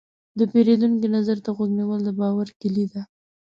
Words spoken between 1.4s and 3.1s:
ته غوږ نیول، د باور کلي ده.